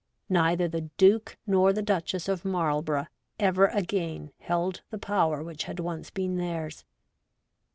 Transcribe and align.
neither 0.29 0.67
the 0.67 0.89
Duke 0.97 1.37
nor 1.45 1.71
the 1.71 1.83
Duchess 1.83 2.27
of 2.27 2.43
Marlborough 2.43 3.05
ever 3.39 3.67
again 3.67 4.31
held 4.39 4.81
the 4.89 4.97
power 4.97 5.43
which 5.43 5.65
had 5.65 5.79
once 5.79 6.09
been 6.09 6.37
theirs. 6.37 6.85